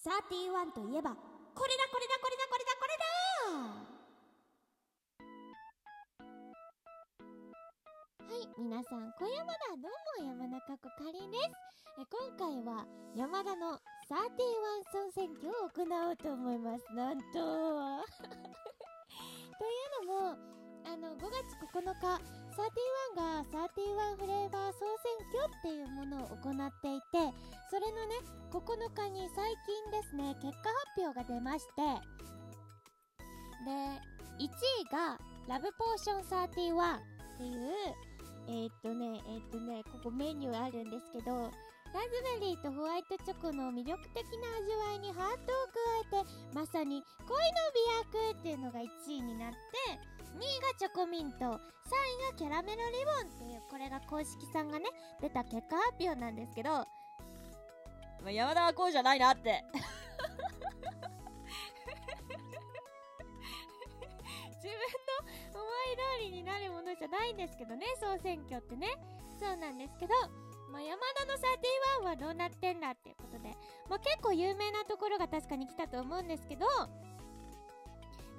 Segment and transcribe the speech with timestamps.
[0.00, 2.72] 31といえばこれだこれだこれだこれだ！
[2.80, 3.20] これだ
[8.24, 11.52] はい皆さん小山田どうも山中こかりです。
[12.00, 13.72] え今回は山田の
[14.08, 14.16] 31
[14.90, 16.94] 総選挙を行おうと思います。
[16.94, 17.24] なんと。
[17.36, 17.44] とい
[20.02, 20.38] うのも
[20.86, 27.32] あの5月9日31が31フレーバー総選挙っていうものを行っていて
[27.70, 28.20] それのね
[28.52, 28.60] 9
[28.92, 31.80] 日に最近ですね結果発表が出まして
[33.64, 33.72] で
[34.38, 35.16] 1位が
[35.48, 36.98] ラブポーション31っ
[37.38, 38.10] ていう
[38.48, 45.66] えー、っとねえー、っとねここメニューあるんですけどラズベリーとホワイトチョコの魅力的な味わいにハートを
[46.12, 47.56] 加えてまさに恋の
[48.20, 49.56] 美薬っていうのが1位になって
[50.40, 51.58] 2位がチョコミント3位が
[52.36, 54.86] キャラメルリボンっていうこれが公式さんがね
[55.20, 56.86] 出た結果発表なんですけど
[58.22, 59.64] まあ、山田はこうじゃないなって。
[64.60, 64.76] 自分
[65.54, 68.88] の思い通りになるものじゃないんですけどね総選挙ってね
[69.38, 70.12] そうなんですけど、
[70.70, 73.56] まあ、山田の31はどうなってんだっていうことで、
[73.88, 76.66] まあ、結構有名なところが確かに来たと思うんですけど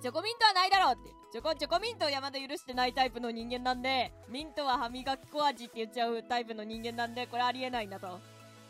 [0.00, 1.10] チョコミントはないだろうって。
[1.32, 8.20] チョコ、チョコミントを山田許してないタイプの人間なんで、ミントは歯磨き粉味って言っちゃうタイプの人間なんで、これありえないんだと。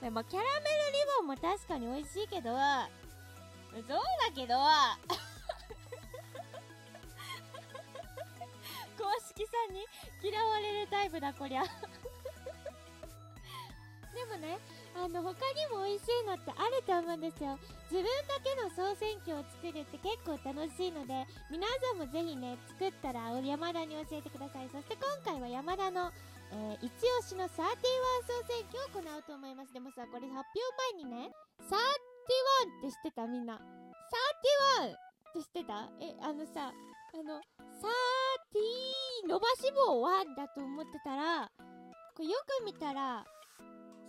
[0.05, 0.55] でまあ、キャラメル
[0.93, 2.59] リボンも確かに美味しいけどそう
[3.81, 4.55] だけど
[9.03, 9.87] 公式さんに
[10.23, 11.63] 嫌われるタイプだこりゃ
[15.05, 17.61] あの他にも美味しいのってあると思うんですよ。
[17.93, 24.69] 自分だけの総選挙を作るって結構楽しいので皆さんもぜひね作ったら山田に教えてください。
[24.73, 26.11] そして今回は山田の
[26.53, 27.59] えー、一押しの31総
[28.47, 29.73] 選挙を行うと思います。
[29.73, 31.71] でもさこれ発表前にね31っ
[32.81, 33.27] て知ってた？
[33.27, 33.55] みんな。
[33.55, 33.61] 31っ
[35.35, 35.91] て知ってた？
[36.01, 37.41] えあのさあの
[39.25, 41.51] 30伸ばし棒1だと思ってたら
[42.15, 43.25] これよく見たら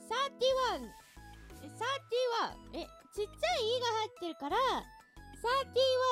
[0.06, 0.86] 31
[1.64, 4.58] え31えちっちゃい「い」が入ってるから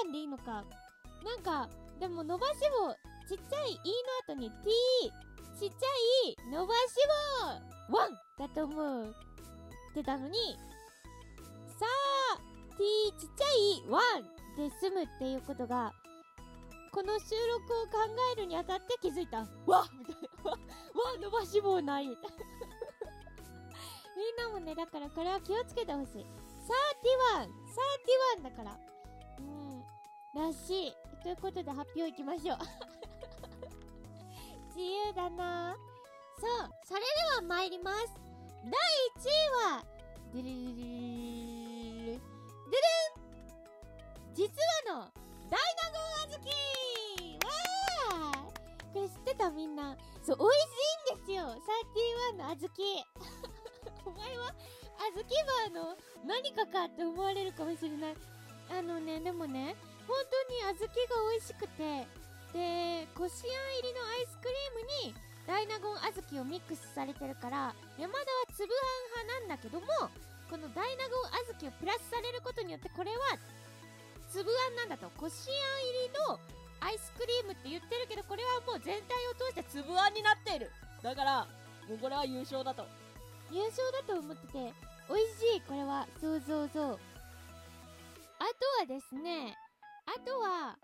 [0.08, 0.64] 31でいいのか。
[1.24, 2.94] なんかでも伸ばし棒
[3.28, 3.94] ちっちゃい「い」
[4.28, 4.70] の後に t
[5.58, 5.88] ちっちゃ
[6.28, 6.80] い伸ばし
[7.90, 8.18] 棒ワン！
[8.38, 9.14] だと思っ
[9.94, 10.58] てたのに
[11.80, 11.86] さ
[12.36, 12.38] あ
[12.78, 14.34] t ちっちゃいワン！
[14.58, 15.94] で済むっていうことが
[16.92, 18.00] この収録を考
[18.34, 19.40] えるにあたって気づいた。
[19.66, 20.52] わみたいな。
[20.52, 20.58] わ
[21.20, 22.08] 伸ばし棒ない。
[22.08, 22.43] みたいな
[24.24, 26.26] みんなもね、だからこれは気をつけてほしい。
[28.40, 28.80] 31!31 だから。
[29.40, 29.84] うん。
[30.34, 30.94] らしい。
[31.22, 32.58] ということで発表いきましょう。
[34.74, 35.76] 自由だな
[36.40, 36.50] そう。
[36.86, 37.98] それでは参ります。
[38.64, 38.76] 第1
[39.28, 39.30] 位
[39.76, 39.84] は、
[40.34, 40.56] ドるルる
[42.16, 42.22] ルル
[44.34, 44.48] 実
[44.88, 45.12] はの、
[45.50, 45.98] ダイナゴ
[46.32, 46.48] 小豆
[47.40, 48.34] わー
[48.94, 49.98] これ知ってたみんな。
[50.22, 50.66] そう、美味し
[51.12, 51.44] いんですよ
[52.32, 53.06] !31 の小豆
[54.06, 54.54] お前は
[55.12, 55.24] 小
[55.72, 55.98] 豆バーの
[56.28, 58.16] 何かかって思われるかもしれない
[58.72, 59.76] あのねでもね
[60.08, 62.08] 本当に小豆が美味しくて
[62.54, 65.16] でこしあん入りのアイスクリームに
[65.48, 69.88] 大納言小豆をミックスされてるから山田は粒あん派なんだけども
[70.50, 73.40] この大納言小豆をプラスされることによってこれは
[74.30, 76.40] 粒あんなんだとこしあん入りの
[76.84, 80.70] アイスクリームって言ってるけどこれはもう全体を通して粒あんになっている。
[81.02, 81.48] だから、
[81.88, 82.86] もうこれは優勝だと。
[83.54, 84.74] 優勝だと思ってて
[85.08, 86.08] 美味しいこれは。
[86.20, 87.00] そうそうそう。
[88.40, 89.56] あとはですね
[90.06, 90.78] あとは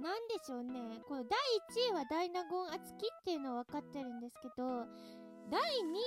[0.00, 1.00] なんでしょうね。
[1.08, 1.38] この第
[1.90, 4.86] 1位は大納言厚きっていうのは分かってるんですけど
[5.50, 5.64] 第2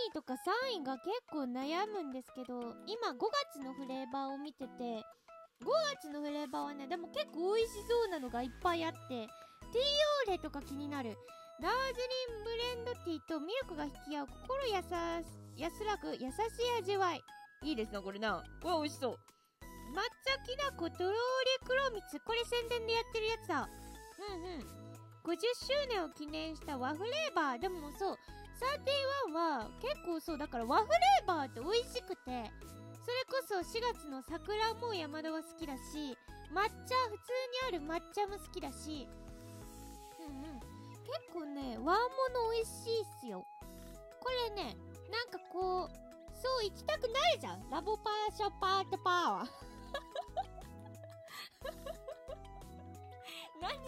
[0.10, 3.18] 位とか3位が結構悩むんですけど今5
[3.54, 5.04] 月のフレーバーを見てて
[5.62, 5.66] 5
[5.96, 11.18] 月のフレーバーはねでも結構美味しそうなのがいっぱいあってティーオーレとか気になる。
[11.62, 15.22] ダージリンブレンドティーとミルクが引き合う心やさ
[15.60, 16.32] 安らぐ優しい
[16.80, 17.22] 味わい。
[17.64, 18.42] いいですな、これな。
[18.64, 19.20] これ美味しそう。
[19.92, 21.16] 抹茶きな粉とろーり
[21.68, 22.20] 黒蜜。
[22.22, 23.68] これ宣伝でやってるやつだ。
[23.68, 24.80] うんうん。
[25.28, 25.36] 50
[25.68, 27.60] 周年を記念した和フレーバー。
[27.60, 28.18] でもそう
[29.28, 32.52] 31は結構そうだから和フレーバーって美味しくて。
[33.04, 36.16] それこそ4月の桜も山田は好きだし
[36.54, 37.34] 抹茶普通
[37.72, 39.10] にある抹茶も好きだし。
[40.20, 40.60] うんうん。
[40.60, 43.44] 結構ね和物美味しいっすよ。
[44.22, 44.78] これね
[45.10, 45.90] なんかこう
[46.34, 47.70] そう行きたくなるじゃん。
[47.70, 49.48] ラボパーショパートパーは。
[53.62, 53.82] 何も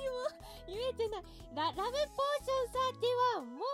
[0.68, 1.24] 言えてない。
[1.56, 3.66] ララブポーション31も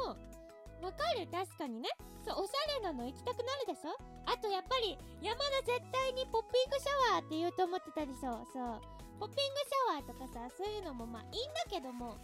[0.81, 1.27] わかる？
[1.31, 1.89] 確かにね。
[2.25, 3.97] そうおしゃれなの行きたくなるでしょ？
[4.25, 8.45] あとやっぱり山田絶対にポッピングシャワーって言うと思ってたでしょ？
[8.53, 8.81] そう。
[9.19, 12.15] ポッピングシャワーとかさそういうのもまあいいんだけども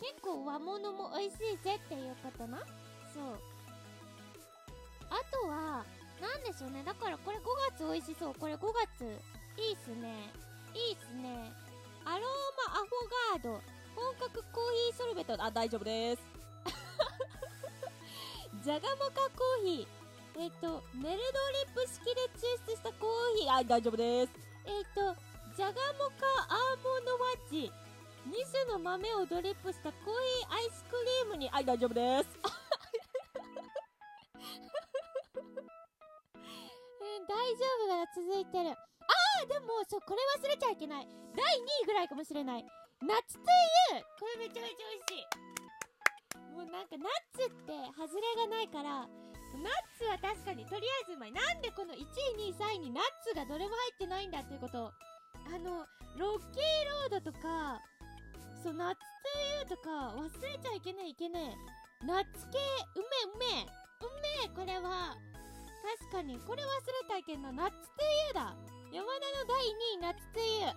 [0.00, 2.58] 結構和物も美味しいぜっていうことな。
[3.14, 3.40] そう。
[5.12, 5.84] あとは
[6.20, 6.82] なんでしょうね。
[6.84, 7.42] だからこれ5
[7.76, 8.34] 月美味しそう。
[8.38, 8.58] これ5
[8.96, 9.04] 月
[9.60, 10.32] いいっすね。
[10.72, 11.52] いいっすね。
[12.04, 12.28] アロー
[12.72, 12.90] マアフォ
[13.44, 13.62] ガード。
[13.94, 15.34] 本格コーヒーソルベト。
[15.36, 16.22] あ大丈夫です。
[18.64, 19.88] ジャガモカコーヒー。
[20.40, 21.20] えっ、とメルドリッ
[21.74, 23.52] プ式で抽出したコーヒー。
[23.52, 24.32] あ大丈夫です。
[24.64, 25.14] えっ、と
[25.56, 27.70] ジャガモカアーモンドマッチ。
[28.28, 31.48] 2種の豆をドリップしたコーヒーアイスクリームに。
[31.50, 32.61] はい大丈夫です。
[37.62, 38.74] 丈夫が続いてる。
[38.74, 41.06] あーでもそうこれ忘れちゃいけない。
[41.06, 42.66] 第2位ぐらいかもしれない。
[43.00, 43.40] 夏と
[43.94, 45.30] いうこれめちゃめちゃ美味しい。
[46.54, 51.32] もうなんかナッツって外れがないからナッツは確かにとりあえずうまい。
[51.32, 54.90] なんでこの1位2位3位にナッツがどれも入ってないんだっていうこと。
[55.46, 55.86] あの
[56.18, 57.80] ロッキーロードとか
[58.62, 59.00] そうナッツ
[59.66, 61.56] というとか忘れちゃいけないいけね
[62.02, 62.58] えナッツ系
[62.94, 63.66] うめうめ。
[64.02, 64.04] う
[64.46, 65.16] めこれは。
[65.82, 68.54] 確かにこれ忘れたいけんなナッツというだ。
[68.92, 70.72] 山田の第2位ナッツという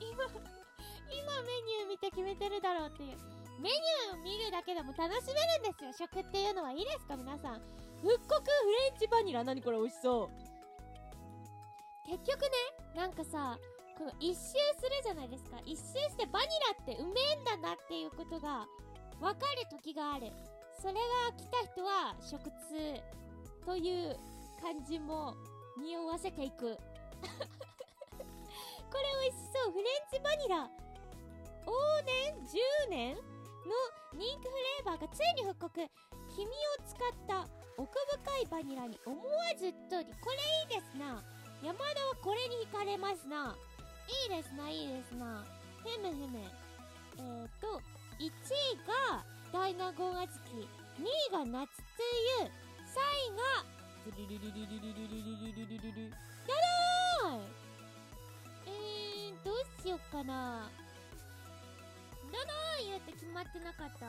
[0.00, 3.16] 今今メニュー見て決めてるだろうっていう。
[3.60, 6.08] メニューを見るだけでも楽しめるんですよ。
[6.08, 7.60] 食っていうのはいいですか皆さん。
[8.00, 8.48] 復刻フ
[8.90, 9.44] レンチバニラ。
[9.44, 10.28] 何これ美味しそう。
[12.08, 12.48] 結局ね
[12.96, 13.58] なんかさ
[13.96, 15.58] この一周するじゃないですか。
[15.64, 18.66] 一周してバニラってうめえんだなっていうことが
[19.20, 20.32] 分かる時がある
[20.80, 20.98] それが
[21.36, 22.50] 来た人は食通
[23.66, 24.16] という
[24.62, 25.34] 感じも
[25.78, 26.78] 匂わせていく。
[28.90, 29.72] これ美味しそう。
[29.72, 30.70] フレンチバニラ。
[31.66, 32.34] 往年
[32.86, 33.22] 10年の
[34.14, 35.86] 人気フレーバーがついに復刻。
[36.34, 36.50] 黄身を
[36.86, 36.98] 使っ
[37.28, 37.92] た奥
[38.24, 40.36] 深いバニラに思わずっとりこれ
[40.76, 41.22] いいですな。
[41.62, 43.54] 山田はこれに惹かれますな。
[44.08, 45.44] いいですないいですな。
[45.84, 46.38] ふむふむ
[47.18, 47.82] えーと
[48.18, 51.80] 1位が第7号が月2位が夏つ
[52.38, 53.70] ゆ3位が
[54.06, 56.14] ルルルルルルルルルルルルル
[57.20, 57.40] はい。
[58.66, 60.70] えー、どうしよっかな。
[62.30, 62.46] どの
[62.86, 64.06] 言うて決まってなかった。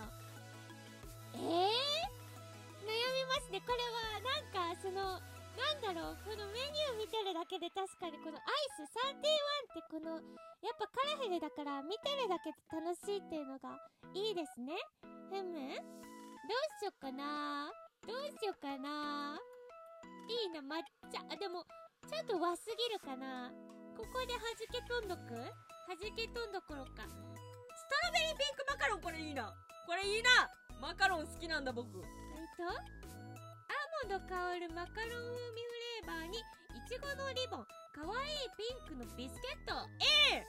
[1.33, 1.65] えー、悩み
[3.27, 3.61] ますね。
[3.65, 5.19] これはなんかその
[5.57, 8.44] なんだろうこのメニュー見てるだけで確かにこのアイ
[8.75, 9.19] ス31
[9.71, 10.15] ってこの
[10.63, 13.75] やっぱカラフルだから見てるだけで楽しいっていうのが
[14.13, 14.75] いいですね。
[15.30, 15.59] ふむ。
[15.71, 17.71] どうしよっかな。
[18.07, 19.39] どうしよっかな。
[20.27, 20.81] いいな抹
[21.12, 21.19] 茶。
[21.27, 21.65] あでも
[22.07, 23.51] ちょっと和すぎるかな。
[23.95, 25.36] ここで弾け飛んどく？
[25.88, 27.03] 弾け飛んどころか。
[27.03, 29.53] ストロベリーピンクマカロンこれいいな。
[29.88, 30.50] これいいな。
[30.80, 31.88] マカロン好きなんだ僕。
[32.00, 32.03] えっ
[32.57, 39.77] とアード香るマカロン風味フレーバーにいちごのリボンかわいいピンクのビスケット。
[40.33, 40.45] ええ！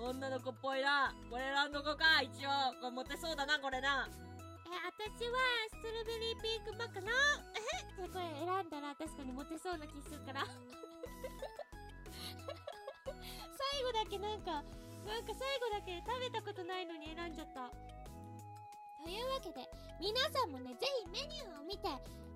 [0.00, 1.12] 女の子っぽいな。
[1.28, 2.22] これ選んどこか。
[2.22, 4.08] 一応これモテそうだなこれな。
[4.08, 5.36] え私は
[5.68, 7.10] ストロベリーピンクマカロン。
[8.00, 8.08] え？
[8.08, 10.46] でこれ選んだら確かにモテそうな気するから。
[13.04, 14.64] 最後だけなんか
[15.04, 17.68] なんか最後だけ食べたことないのに選んじゃった
[19.04, 19.60] というわけで
[20.00, 21.84] 皆さんもねぜひメニューを見て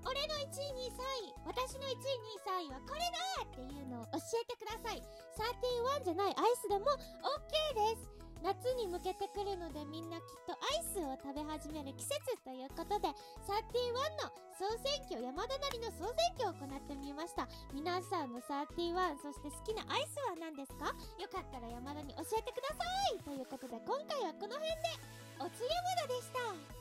[0.05, 5.03] 俺の1位2位3位私の1位2位3位はこれだっていうのを教えてください。
[6.01, 6.87] 31じゃないアイスでも
[7.25, 8.07] OK です。
[8.39, 17.49] 夏に向けてくるのでみんなきっとアイスを食べ始める季節ということで31の総選挙山田なりの総選挙を行ってみました。
[17.75, 20.95] 皆さんの31そして好きなアイスは何ですか？
[21.19, 22.87] よかったら山田に教えてくださ
[23.19, 23.19] い。
[23.25, 25.28] ということで今回はこの辺で。
[25.41, 25.69] 落ち山
[26.03, 26.78] 田でした。